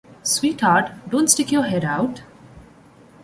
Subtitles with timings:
[0.23, 2.23] Sweetheart, don’t stick your head out.